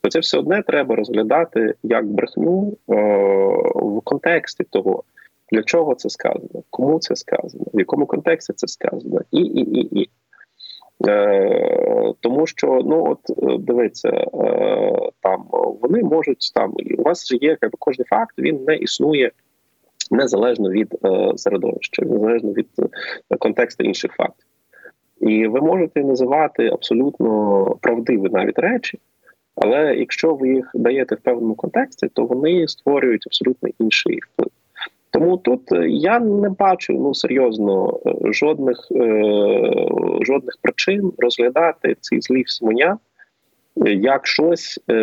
то 0.00 0.10
це 0.10 0.18
все 0.18 0.38
одне 0.38 0.62
треба 0.62 0.96
розглядати 0.96 1.74
як 1.82 2.06
брехню 2.06 2.76
е- 2.90 2.94
в 3.74 4.00
контексті 4.04 4.64
того, 4.64 5.02
для 5.52 5.62
чого 5.62 5.94
це 5.94 6.10
сказано, 6.10 6.62
кому 6.70 6.98
це 6.98 7.16
сказано, 7.16 7.64
в 7.74 7.78
якому 7.78 8.06
контексті 8.06 8.52
це 8.52 8.68
сказано, 8.68 9.20
і 9.30 9.40
і 9.40 9.60
і 9.60 10.00
і. 10.00 10.08
Е, 11.08 12.12
Тому 12.20 12.46
що 12.46 12.80
ну 12.84 13.06
от 13.10 13.38
е, 13.42 13.58
дивиться, 13.58 14.08
е, 14.08 15.10
там 15.20 15.44
вони 15.82 16.02
можуть 16.02 16.52
там 16.54 16.74
у 16.98 17.02
вас 17.02 17.28
же 17.28 17.36
є 17.40 17.56
кожен 17.78 18.04
факт, 18.04 18.38
він 18.38 18.64
не 18.64 18.76
існує 18.76 19.30
незалежно 20.10 20.70
від 20.70 20.94
е, 21.04 21.32
середовища, 21.36 22.02
незалежно 22.04 22.52
від 22.52 22.68
е, 23.30 23.36
контексту 23.36 23.84
інших 23.84 24.12
фактів. 24.12 24.46
І 25.20 25.46
ви 25.46 25.60
можете 25.60 26.04
називати 26.04 26.68
абсолютно 26.68 27.64
правдиві 27.80 28.28
навіть 28.30 28.58
речі, 28.58 28.98
але 29.54 29.94
якщо 29.94 30.34
ви 30.34 30.48
їх 30.48 30.70
даєте 30.74 31.14
в 31.14 31.20
певному 31.20 31.54
контексті, 31.54 32.08
то 32.12 32.24
вони 32.24 32.68
створюють 32.68 33.26
абсолютно 33.26 33.68
інший 33.78 34.18
вплив. 34.18 34.50
Тому 35.16 35.36
тут 35.36 35.72
е, 35.72 35.88
я 35.88 36.20
не 36.20 36.48
бачу 36.48 36.92
ну 36.92 37.14
серйозно 37.14 38.00
е, 38.06 38.32
жодних 38.32 38.88
е, 38.90 39.04
жодних 40.20 40.54
причин 40.62 41.12
розглядати 41.18 41.96
ці 42.00 42.20
злі 42.20 42.44
Сімоня 42.46 42.98
як 43.84 44.26
щось 44.26 44.80
е, 44.90 44.94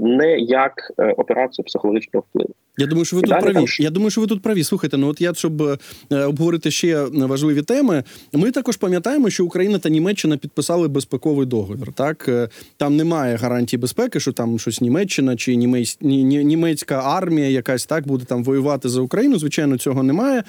не 0.00 0.38
як 0.38 0.92
е, 0.98 1.12
операцію 1.12 1.64
психологічного 1.64 2.24
впливу. 2.30 2.54
Я 2.78 2.86
думаю, 2.86 3.04
що 3.04 3.16
ви 3.16 3.22
тут 3.22 3.40
праві. 3.40 3.64
Я 3.78 3.90
думаю, 3.90 4.10
що 4.10 4.20
ви 4.20 4.26
тут 4.26 4.42
праві. 4.42 4.64
Слухайте, 4.64 4.96
ну 4.96 5.08
от 5.08 5.20
я 5.20 5.34
щоб 5.34 5.62
е, 5.62 5.78
обговорити 6.24 6.70
ще 6.70 7.04
важливі 7.04 7.62
теми. 7.62 8.04
Ми 8.32 8.50
також 8.50 8.76
пам'ятаємо, 8.76 9.30
що 9.30 9.44
Україна 9.44 9.78
та 9.78 9.88
Німеччина 9.88 10.36
підписали 10.36 10.88
безпековий 10.88 11.46
договір. 11.46 11.92
Так 11.92 12.30
там 12.76 12.96
немає 12.96 13.36
гарантії 13.36 13.80
безпеки, 13.80 14.20
що 14.20 14.32
там 14.32 14.58
щось 14.58 14.80
Німеччина 14.80 15.36
чи 15.36 15.56
німець, 15.56 15.98
німецька 16.00 17.02
армія, 17.04 17.48
якась 17.48 17.86
так 17.86 18.06
буде 18.06 18.24
там 18.24 18.44
воювати 18.44 18.88
за 18.88 19.00
Україну. 19.00 19.38
Звичайно, 19.38 19.78
цього 19.78 20.02
немає. 20.02 20.42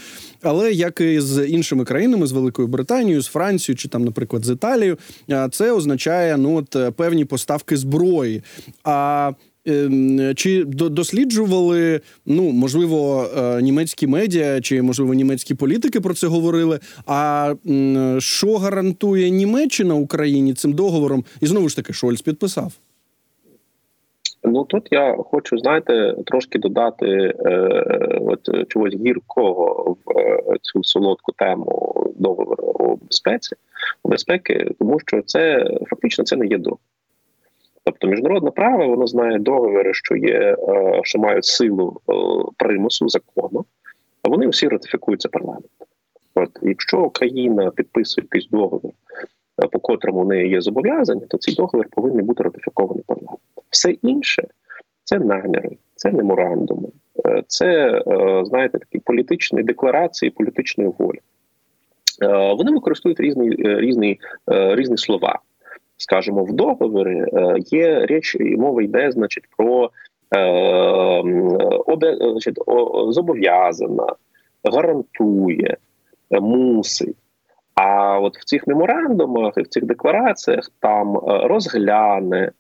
Але 0.44 0.72
як 0.72 1.02
і 1.02 1.20
з 1.20 1.48
іншими 1.48 1.86
країнами, 1.86 2.28
з 2.28 2.32
Великою 2.32 2.68
Британією, 2.68 3.22
з 3.22 3.28
Францією 3.28 3.78
чи 3.78 3.90
там, 3.90 4.06
наприклад, 4.06 4.46
з 4.46 4.50
Італією, 4.50 4.98
це 5.52 5.72
означає 5.72 6.38
ну 6.38 6.56
от 6.56 6.96
певні 6.96 7.26
поставки 7.26 7.71
зброї. 7.78 8.44
А 8.84 9.32
ем, 9.66 10.36
чи 10.36 10.64
досліджували, 10.66 12.02
ну 12.26 12.52
можливо, 12.52 13.30
е, 13.38 13.62
німецькі 13.62 14.08
медіа, 14.08 14.62
чи 14.62 14.82
можливо 14.82 15.14
німецькі 15.14 15.56
політики 15.56 16.02
про 16.02 16.14
це 16.14 16.28
говорили? 16.28 16.80
А 17.06 17.54
що 18.20 18.58
гарантує 18.58 19.30
Німеччина 19.30 19.96
Україні 19.96 20.54
цим 20.54 20.74
договором? 20.74 21.24
І 21.42 21.48
знову 21.48 21.70
ж 21.70 21.76
таки, 21.76 21.94
Шольц 21.94 22.22
підписав. 22.22 22.72
Ну 24.44 24.66
тут 24.66 24.88
я 24.92 25.16
хочу, 25.18 25.58
знаєте, 25.58 26.16
трошки 26.26 26.60
додати 26.60 27.34
е, 27.46 28.20
от 28.22 28.68
чогось 28.68 28.96
гіркого 28.96 29.96
в 30.06 30.20
е, 30.20 30.58
цю 30.62 30.84
солодку 30.84 31.32
тему 31.32 31.96
договору 32.16 33.00
безпеці 33.08 33.56
безпеки, 34.04 34.72
тому 34.80 35.00
що 35.00 35.22
це 35.22 35.70
фактично 35.90 36.24
це 36.24 36.36
не 36.36 36.46
є 36.48 36.58
договір. 36.58 36.80
Тобто 37.84 38.08
міжнародне 38.08 38.52
право 38.52 38.88
воно 38.88 39.08
знає 39.08 39.40
договори, 39.40 39.94
що 39.94 40.16
є, 40.16 40.58
е, 40.70 41.02
що 41.04 41.20
мають 41.20 41.46
силу 41.46 42.02
е, 42.10 42.14
примусу 42.58 43.10
закону, 43.10 43.66
а 44.24 44.30
вони 44.30 44.48
всі 44.48 44.68
ратифікуються 44.68 45.30
парламентом. 45.30 45.88
От 46.36 46.50
якщо 46.62 47.10
країна 47.10 47.72
підписує 47.76 48.28
якийсь 48.32 48.50
договір, 48.50 48.92
е, 49.64 49.68
по 49.68 49.80
котрому 49.80 50.22
в 50.22 50.28
неї 50.28 50.50
є 50.50 50.62
зобов'язання, 50.62 51.26
то 51.30 51.38
цей 51.38 51.56
договір 51.56 51.88
повинен 51.92 52.26
бути 52.26 52.44
ратифікований 52.44 53.04
парламентом. 53.08 53.64
Все 53.70 53.92
інше 53.92 54.48
це 55.04 55.20
наміри, 55.20 55.78
це 55.96 56.12
меморандуми, 56.12 56.90
це 57.48 58.02
знаєте 58.46 58.80
такі 58.80 59.00
політичні 59.00 59.64
декларації 59.64 60.30
політичної 60.30 60.92
волі. 60.98 61.20
Вони 62.58 62.72
використовують 62.72 63.20
різні 63.20 63.50
різні, 63.58 64.20
різні 64.48 64.98
слова 64.98 65.40
скажімо, 66.02 66.44
в 66.44 66.54
договорі 66.54 67.26
е, 67.34 67.56
є 67.58 68.06
річ, 68.06 68.36
і 68.40 68.58
мова 68.58 68.84
йде, 68.84 69.12
значить, 69.12 69.44
про 69.58 69.90
е, 70.36 71.24
значить, 72.20 72.60
зобов'язана, 73.10 74.08
гарантує, 74.64 75.78
мусить. 76.32 77.18
А 77.76 78.20
от 78.20 78.38
в 78.38 78.44
цих 78.44 78.68
меморандумах 78.68 79.54
і 79.58 79.62
в 79.62 79.68
цих 79.68 79.86
деклараціях 79.86 80.72
там 80.80 81.18
е, 81.18 81.48
розгляне, 81.48 82.52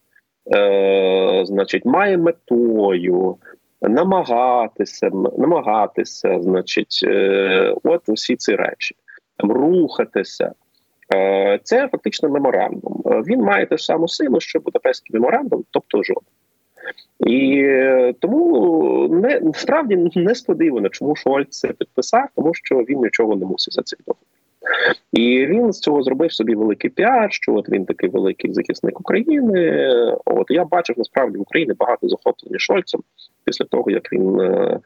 е, 0.55 1.41
значить, 1.45 1.85
має 1.85 2.17
метою 2.17 3.37
намагатися, 3.81 5.09
намагатися, 5.37 6.41
значить, 6.41 6.99
е, 7.03 7.75
от 7.83 8.09
усі 8.09 8.35
ці 8.35 8.55
речі. 8.55 8.95
рухатися. 9.39 10.51
Е, 11.13 11.59
це 11.63 11.87
фактично 11.87 12.29
меморандум. 12.29 13.03
Е, 13.05 13.09
він 13.09 13.41
має 13.41 13.65
те 13.65 13.77
ж 13.77 13.85
саму 13.85 14.07
силу, 14.07 14.39
що 14.39 14.59
Будапештський 14.59 15.13
меморандум, 15.19 15.63
тобто 15.71 16.03
жоден. 16.03 16.23
І 17.19 17.61
е, 17.63 18.13
тому 18.19 19.07
не 19.07 19.41
справді 19.53 20.09
не 20.15 20.35
сподівано, 20.35 20.89
чому 20.89 21.15
Шольц 21.15 21.59
це 21.59 21.67
підписав, 21.67 22.27
тому 22.35 22.53
що 22.53 22.75
він 22.75 23.01
нічого 23.01 23.35
не 23.35 23.45
мусить 23.45 23.73
за 23.73 23.81
це 23.81 23.97
робити. 24.07 24.25
І 25.13 25.45
він 25.45 25.73
з 25.73 25.79
цього 25.79 26.03
зробив 26.03 26.33
собі 26.33 26.55
великий 26.55 26.89
піар, 26.89 27.33
що 27.33 27.53
от 27.55 27.69
він 27.69 27.85
такий 27.85 28.09
великий 28.09 28.53
захисник 28.53 28.99
України. 28.99 29.87
От 30.25 30.45
я 30.49 30.65
бачив 30.65 30.95
насправді 30.97 31.37
в 31.37 31.41
Україні 31.41 31.73
багато 31.79 32.09
захоплення 32.09 32.59
Шольцем 32.59 33.01
після 33.43 33.65
того, 33.65 33.91
як 33.91 34.13
він 34.13 34.39
е, 34.39 34.79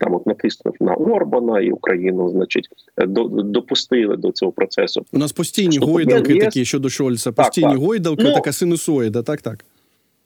там 0.00 0.14
от 0.14 0.26
натиснув 0.26 0.74
на 0.80 0.94
Орбана 0.94 1.60
і 1.60 1.70
Україну, 1.70 2.28
значить, 2.28 2.68
до, 2.96 3.24
допустили 3.28 4.16
до 4.16 4.32
цього 4.32 4.52
процесу. 4.52 5.04
У 5.12 5.18
нас 5.18 5.32
постійні 5.32 5.72
Що 5.76 5.86
гойдалки 5.86 6.34
є- 6.34 6.40
такі 6.40 6.64
щодо 6.64 6.88
Шольца. 6.88 7.32
Постійні 7.32 7.72
так. 7.72 7.78
гойдалки, 7.78 8.22
Ну, 8.24 8.34
така 8.34 8.52
синусоїда. 8.52 9.22
Так, 9.22 9.42
так. 9.42 9.64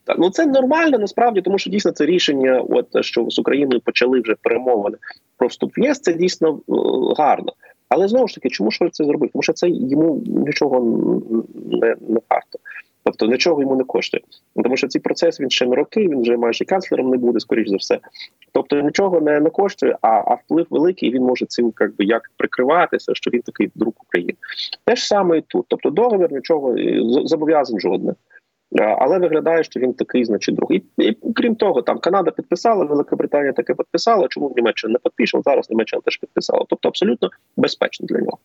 Так, 0.04 0.16
ну 0.18 0.30
це 0.30 0.46
нормально 0.46 0.98
насправді, 0.98 1.42
тому 1.42 1.58
що 1.58 1.70
дійсно 1.70 1.90
це 1.90 2.06
рішення, 2.06 2.64
от 2.68 2.86
що 3.00 3.26
з 3.30 3.38
Україною 3.38 3.80
почали 3.80 4.20
вже 4.20 4.34
перемовини 4.42 4.96
про 5.36 5.48
вступ 5.48 5.78
в 5.78 5.80
ЄС, 5.80 6.00
це 6.00 6.12
дійсно 6.14 6.60
е, 6.68 6.72
гарно. 7.18 7.52
Але 7.94 8.08
знову 8.08 8.28
ж 8.28 8.34
таки, 8.34 8.48
чому 8.48 8.70
Шольц 8.70 8.96
це 8.96 9.04
зробив? 9.04 9.30
Тому 9.32 9.42
що 9.42 9.52
це 9.52 9.68
йому 9.68 10.22
нічого 10.26 10.80
не, 11.70 11.96
не 12.08 12.20
варто. 12.30 12.58
Тобто 13.04 13.26
нічого 13.26 13.60
йому 13.60 13.76
не 13.76 13.84
коштує. 13.84 14.22
Тому 14.62 14.76
що 14.76 14.88
цей 14.88 15.02
процес 15.02 15.40
він 15.40 15.50
ще 15.50 15.66
не 15.66 15.76
роки, 15.76 16.00
він 16.00 16.20
вже 16.20 16.36
майже 16.36 16.64
канцлером 16.64 17.10
не 17.10 17.16
буде, 17.16 17.40
скоріш 17.40 17.68
за 17.68 17.76
все. 17.76 17.98
Тобто 18.52 18.80
нічого 18.80 19.20
не, 19.20 19.40
не 19.40 19.50
коштує, 19.50 19.96
а, 20.00 20.08
а 20.08 20.34
вплив 20.34 20.66
великий, 20.70 21.08
і 21.08 21.12
він 21.12 21.22
може 21.22 21.46
цим 21.46 21.72
як 21.80 21.96
би 21.96 22.04
як 22.04 22.30
прикриватися, 22.36 23.14
що 23.14 23.30
він 23.30 23.42
такий 23.42 23.70
друг 23.74 23.92
України. 24.08 24.34
Те 24.84 24.96
ж 24.96 25.06
саме 25.06 25.38
і 25.38 25.40
тут. 25.40 25.64
Тобто 25.68 25.90
договір 25.90 26.32
нічого 26.32 26.76
зобов'язань 27.24 27.80
жодне. 27.80 28.14
Е, 28.78 28.96
Але 28.98 29.18
виглядає, 29.18 29.64
що 29.64 29.80
він 29.80 29.92
такий, 29.92 30.24
значить, 30.24 30.54
другий. 30.54 30.84
І, 30.98 31.16
крім 31.34 31.54
того, 31.54 31.82
там 31.82 31.98
Канада 31.98 32.30
підписала, 32.30 32.84
Велика 32.84 33.16
Британія 33.16 33.52
таке 33.52 33.74
підписала. 33.74 34.28
Чому 34.28 34.52
Німеччина 34.56 34.92
не 34.92 34.98
підпише? 34.98 35.40
Зараз 35.44 35.70
Німеччина 35.70 36.02
теж 36.04 36.16
підписала. 36.16 36.64
Тобто 36.68 36.88
абсолютно 36.88 37.30
безпечно 37.56 38.06
для 38.06 38.18
нього. 38.18 38.38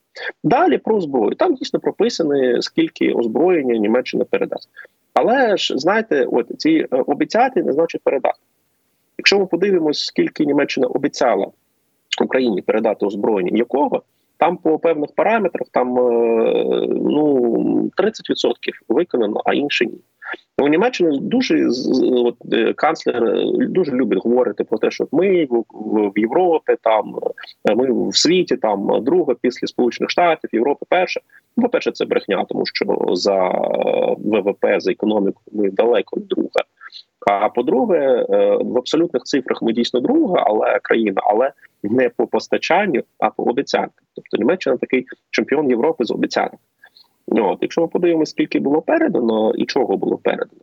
Далі 0.44 0.78
про 0.78 1.02
зброю. 1.02 1.36
Там 1.36 1.56
дійсно 1.56 1.80
прописано, 1.80 2.62
скільки 2.62 3.14
озброєння 3.14 3.78
Німеччина 3.78 4.26
передасть. 4.26 4.70
Але 5.14 5.58
ж 5.58 5.78
знаєте, 5.78 6.28
от 6.32 6.52
ці 6.58 6.88
е, 6.92 7.04
обіцяти 7.08 7.64
не 7.64 7.74
значить 7.74 8.02
передати. 8.04 8.40
Якщо 9.18 9.40
ми 9.40 9.46
подивимось, 9.46 10.06
скільки 10.06 10.46
Німеччина 10.46 10.88
обіцяла 10.88 11.48
Україні 12.24 12.62
передати 12.62 13.06
озброєння, 13.06 13.58
якого 13.58 14.04
там 14.38 14.58
по 14.58 14.80
певних 14.80 15.10
параметрах 15.16 15.68
там 15.72 15.98
е, 15.98 16.02
ну 16.88 17.92
30% 17.98 18.52
виконано, 18.88 19.42
а 19.46 19.54
інше 19.54 19.86
ні. 19.86 19.98
У 20.62 20.68
Німеччині 20.68 21.20
дуже 21.22 21.70
от, 22.02 22.36
е, 22.54 22.74
канцлер 22.74 23.24
е, 23.24 23.46
дуже 23.68 23.92
любить 23.92 24.24
говорити 24.24 24.64
про 24.64 24.78
те, 24.78 24.92
що 24.92 25.08
ми 25.12 25.46
в, 25.46 25.64
в, 26.16 26.20
Європі, 26.20 26.76
там 26.82 27.16
е, 27.70 27.76
ми 27.76 28.10
в 28.10 28.18
світі, 28.18 28.58
там 28.58 29.04
друга 29.04 29.36
після 29.42 29.68
Сполучених 29.68 30.10
Штатів, 30.10 30.50
Європи 30.54 30.86
перша. 30.90 31.22
Ну, 31.58 31.64
по-перше, 31.64 31.92
це 31.92 32.06
брехня, 32.06 32.46
тому 32.50 32.66
що 32.66 32.86
за 33.14 33.50
ВВП, 34.18 34.66
за 34.78 34.92
економіку 34.92 35.42
ми 35.52 35.70
далеко 35.70 36.20
друга. 36.20 36.64
А 37.28 37.50
по-друге, 37.50 38.26
в 38.60 38.78
абсолютних 38.78 39.24
цифрах 39.24 39.62
ми 39.62 39.74
дійсно 39.74 40.00
друга, 40.00 40.44
але 40.48 40.80
країна, 40.82 41.22
але 41.26 41.52
не 41.84 42.10
по 42.10 42.28
постачанню, 42.28 43.02
а 43.20 43.30
по 43.30 43.44
обіцянкам. 43.44 44.06
Тобто 44.16 44.38
Німеччина 44.38 44.78
такий 44.78 45.06
чемпіон 45.32 45.70
Європи 45.70 46.06
з 46.06 46.12
обіцянок. 46.12 46.60
Ну, 47.28 47.50
От, 47.50 47.58
якщо 47.62 47.82
ми 47.82 47.88
подивимося, 47.88 48.30
скільки 48.30 48.60
було 48.60 48.82
передано 48.82 49.54
і 49.56 49.66
чого 49.66 49.98
було 49.98 50.18
передано, 50.18 50.62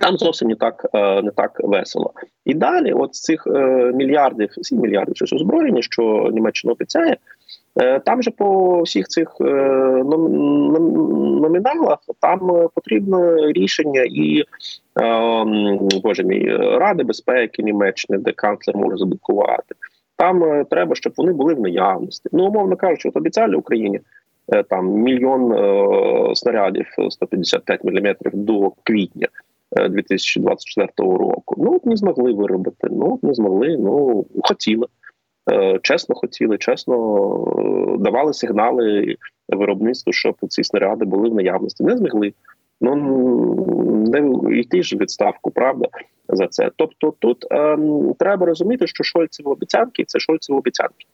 там 0.00 0.16
зовсім 0.18 0.48
не 0.48 0.54
так 0.54 0.86
е, 0.94 1.22
не 1.22 1.30
так 1.30 1.60
весело. 1.64 2.12
І 2.44 2.54
далі, 2.54 2.92
от 2.92 3.14
з 3.14 3.20
цих 3.20 3.46
е, 3.46 3.92
мільярдів, 3.94 4.48
7 4.62 4.80
мільярдів 4.80 5.16
щось 5.16 5.32
озброєння, 5.32 5.82
що 5.82 6.30
Німеччина 6.32 6.72
обіцяє, 6.72 7.16
е, 7.80 8.00
там 8.00 8.22
же 8.22 8.30
по 8.30 8.82
всіх 8.82 9.08
цих 9.08 9.40
ном- 9.40 10.28
ном- 10.72 11.40
номіналах 11.40 11.98
там 12.20 12.68
потрібно 12.74 13.36
рішення 13.52 14.04
і 14.10 14.44
боже 16.02 16.24
мій 16.24 16.56
Ради 16.56 17.04
безпеки 17.04 17.62
Німеччини, 17.62 18.18
де 18.18 18.32
канцлер 18.32 18.76
може 18.76 18.96
заблокувати. 18.96 19.74
Там 20.16 20.64
треба, 20.70 20.94
щоб 20.94 21.12
вони 21.16 21.32
були 21.32 21.54
в 21.54 21.60
наявності. 21.60 22.28
Ну, 22.32 22.46
умовно 22.46 22.76
кажучи, 22.76 23.08
от 23.08 23.16
обіцяли 23.16 23.56
Україні 23.56 24.00
там 24.70 24.86
мільйон 24.86 25.52
е, 25.52 26.34
снарядів 26.34 26.86
155 27.10 27.84
мм 27.84 28.14
до 28.32 28.72
квітня 28.82 29.28
е, 29.76 29.88
2024 29.88 30.88
року. 30.98 31.54
Ну 31.58 31.80
не 31.84 31.96
змогли 31.96 32.32
виробити. 32.32 32.88
Ну 32.90 33.18
не 33.22 33.34
змогли. 33.34 33.76
Ну 33.78 34.26
хотіли. 34.42 34.86
Е, 35.52 35.78
Чесно 35.82 36.14
хотіли, 36.14 36.58
чесно 36.58 36.94
е, 37.58 37.98
давали 37.98 38.32
сигнали 38.32 39.16
виробництву, 39.48 40.12
щоб 40.12 40.36
ці 40.48 40.64
снаряди 40.64 41.04
були 41.04 41.28
в 41.28 41.34
наявності. 41.34 41.84
Не 41.84 41.96
змогли. 41.96 42.32
Ну 42.80 42.96
не 44.06 44.58
йти 44.58 44.82
ж 44.82 44.96
відставку, 44.96 45.50
правда, 45.50 45.88
за 46.28 46.46
це. 46.46 46.70
Тобто, 46.76 47.14
тут 47.18 47.46
ем, 47.50 48.14
треба 48.18 48.46
розуміти, 48.46 48.86
що 48.86 49.04
Шольцеві 49.04 49.46
обіцянки 49.46 50.04
це 50.04 50.18
Шольцеві 50.18 50.56
обіцянки. 50.56 51.06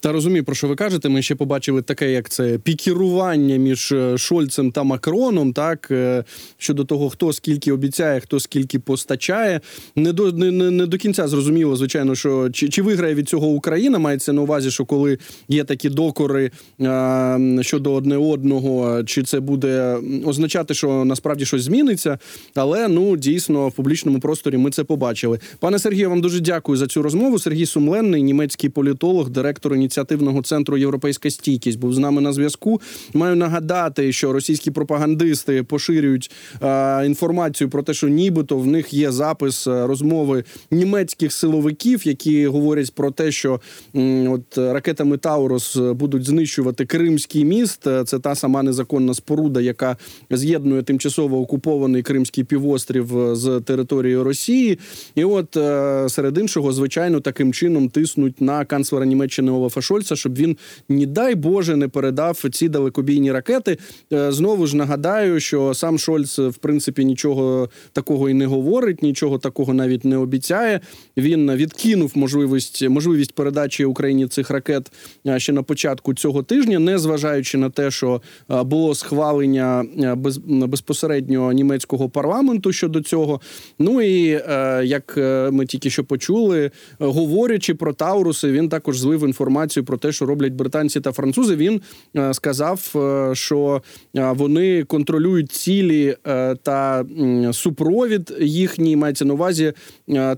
Та 0.00 0.12
розумію, 0.12 0.44
про 0.44 0.54
що 0.54 0.68
ви 0.68 0.74
кажете. 0.74 1.08
Ми 1.08 1.22
ще 1.22 1.34
побачили 1.34 1.82
таке, 1.82 2.12
як 2.12 2.28
це 2.28 2.58
пікірування 2.58 3.56
між 3.56 3.92
е, 3.92 4.18
Шольцем 4.18 4.72
та 4.72 4.82
Макроном, 4.82 5.52
так 5.52 5.88
е, 5.90 6.24
щодо 6.58 6.84
того, 6.84 7.10
хто 7.10 7.32
скільки 7.32 7.72
обіцяє, 7.72 8.20
хто 8.20 8.40
скільки 8.40 8.78
постачає. 8.78 9.60
Не 9.96 10.12
до 10.12 10.32
не, 10.32 10.70
не, 10.70 10.86
до 10.86 10.98
кінця 10.98 11.28
зрозуміло, 11.28 11.76
звичайно, 11.76 12.14
що 12.14 12.50
чи, 12.50 12.68
чи 12.68 12.82
виграє 12.82 13.14
від 13.14 13.28
цього 13.28 13.46
Україна. 13.46 13.98
Мається 13.98 14.32
на 14.32 14.42
увазі, 14.42 14.70
що 14.70 14.84
коли 14.84 15.18
є 15.48 15.64
такі 15.64 15.88
докори 15.88 16.50
е, 16.80 17.58
щодо 17.60 17.92
одне 17.92 18.16
одного, 18.16 19.02
чи 19.04 19.22
це 19.22 19.40
буде 19.40 19.98
означати, 20.24 20.74
що 20.74 21.04
насправді 21.04 21.44
щось 21.44 21.62
зміниться. 21.62 22.18
Але 22.54 22.88
ну 22.88 23.16
дійсно 23.16 23.68
в 23.68 23.72
публічному 23.72 24.20
просторі 24.20 24.56
ми 24.56 24.70
це 24.70 24.84
побачили. 24.84 25.38
Пане 25.60 25.78
Сергію, 25.78 26.10
вам 26.10 26.20
дуже 26.20 26.40
дякую 26.40 26.78
за 26.78 26.86
цю 26.86 27.02
розмову. 27.02 27.38
Сергій 27.38 27.66
Сумленний, 27.66 28.22
німецький 28.22 28.70
політолог, 28.70 29.30
директор 29.30 29.61
ініціативного 29.70 30.42
центру 30.42 30.76
Європейська 30.76 31.30
стійкість, 31.30 31.78
був 31.78 31.94
з 31.94 31.98
нами 31.98 32.20
на 32.20 32.32
зв'язку. 32.32 32.80
Маю 33.14 33.36
нагадати, 33.36 34.12
що 34.12 34.32
російські 34.32 34.70
пропагандисти 34.70 35.62
поширюють 35.62 36.30
е, 36.62 37.06
інформацію 37.06 37.70
про 37.70 37.82
те, 37.82 37.94
що 37.94 38.08
нібито 38.08 38.58
в 38.58 38.66
них 38.66 38.94
є 38.94 39.12
запис 39.12 39.66
е, 39.66 39.86
розмови 39.86 40.44
німецьких 40.70 41.32
силовиків, 41.32 42.06
які 42.06 42.46
говорять 42.46 42.94
про 42.94 43.10
те, 43.10 43.32
що 43.32 43.60
м, 43.96 44.32
от 44.32 44.58
ракетами 44.58 45.16
Таурос 45.16 45.76
будуть 45.76 46.24
знищувати 46.24 46.86
Кримський 46.86 47.44
міст. 47.44 47.86
Е, 47.86 48.04
Це 48.04 48.18
та 48.18 48.34
сама 48.34 48.62
незаконна 48.62 49.14
споруда, 49.14 49.60
яка 49.60 49.96
з'єднує 50.30 50.82
тимчасово 50.82 51.40
окупований 51.40 52.02
Кримський 52.02 52.44
півострів 52.44 53.18
е, 53.18 53.36
з 53.36 53.60
територією 53.60 54.24
Росії. 54.24 54.78
І 55.14 55.24
от 55.24 55.56
е, 55.56 56.06
серед 56.08 56.38
іншого, 56.38 56.72
звичайно, 56.72 57.20
таким 57.20 57.52
чином 57.52 57.88
тиснуть 57.88 58.40
на 58.40 58.64
канцлера 58.64 59.06
Німеччини 59.06 59.50
Олафа 59.52 59.80
Шольца, 59.80 60.16
щоб 60.16 60.36
він, 60.36 60.56
не 60.88 61.06
дай 61.06 61.34
Боже, 61.34 61.76
не 61.76 61.88
передав 61.88 62.44
ці 62.52 62.68
далекобійні 62.68 63.32
ракети. 63.32 63.78
Е, 64.12 64.32
Знову 64.32 64.66
ж 64.66 64.76
нагадаю, 64.76 65.40
що 65.40 65.74
сам 65.74 65.98
Шольц, 65.98 66.38
в 66.38 66.54
принципі, 66.54 67.04
нічого 67.04 67.68
такого 67.92 68.30
і 68.30 68.34
не 68.34 68.46
говорить, 68.46 69.02
нічого 69.02 69.38
такого 69.38 69.74
навіть 69.74 70.04
не 70.04 70.16
обіцяє. 70.16 70.80
Він 71.16 71.52
відкинув 71.52 72.12
можливість 72.14 72.88
можливість 72.88 73.32
передачі 73.34 73.84
Україні 73.84 74.26
цих 74.26 74.50
ракет 74.50 74.92
е, 75.26 75.40
ще 75.40 75.52
на 75.52 75.62
початку 75.62 76.14
цього 76.14 76.42
тижня, 76.42 76.78
не 76.78 76.98
зважаючи 76.98 77.58
на 77.58 77.70
те, 77.70 77.90
що 77.90 78.22
е, 78.50 78.62
було 78.62 78.94
схвалення 78.94 79.84
без, 80.16 80.38
безпосередньо 80.46 81.52
німецького 81.52 82.08
парламенту 82.08 82.72
щодо 82.72 83.00
цього. 83.00 83.40
Ну 83.78 84.02
і 84.02 84.40
як 84.84 85.16
ми 85.52 85.66
тільки 85.66 85.90
що 85.90 86.04
почули, 86.04 86.70
говорячи 86.98 87.74
про 87.74 87.92
Тауруси, 87.92 88.52
він 88.52 88.68
також 88.68 88.98
злив 88.98 89.26
інформацію 89.26 89.41
про 89.82 89.98
те, 89.98 90.12
що 90.12 90.26
роблять 90.26 90.52
британці 90.52 91.00
та 91.00 91.12
французи. 91.12 91.56
Він 91.56 91.80
е, 92.16 92.34
сказав, 92.34 92.92
е, 92.96 93.34
що 93.34 93.82
е, 94.16 94.32
вони 94.32 94.84
контролюють 94.84 95.52
цілі 95.52 96.16
та 96.62 97.04
супровід 97.52 98.34
їхній 98.40 98.96
мається 98.96 99.24
на 99.24 99.34
увазі 99.34 99.72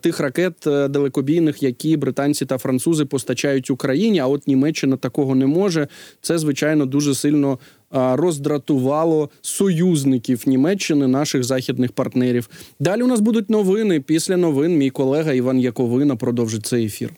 тих 0.01 0.21
ракет 0.21 0.53
далекобійних, 0.64 1.62
які 1.62 1.97
британці 1.97 2.47
та 2.47 2.59
французи 2.59 3.05
постачають 3.05 3.71
Україні. 3.71 4.19
А 4.19 4.27
от 4.27 4.49
Німеччина 4.49 4.97
такого 4.97 5.35
не 5.35 5.47
може. 5.47 5.88
Це 6.21 6.38
звичайно 6.38 6.87
дуже 6.87 7.14
сильно. 7.14 7.59
Роздратувало 7.90 9.31
союзників 9.43 10.43
Німеччини, 10.47 11.07
наших 11.07 11.45
західних 11.45 11.93
партнерів. 11.93 12.49
Далі 12.81 13.03
у 13.03 13.07
нас 13.07 13.21
будуть 13.21 13.51
новини. 13.51 14.01
Після 14.01 14.37
новин 14.37 14.77
мій 14.77 14.90
колега 14.90 15.33
Іван 15.33 15.61
Яковина 15.61 16.17
продовжить 16.17 16.67
цей 16.67 16.87
ефір. 16.87 17.11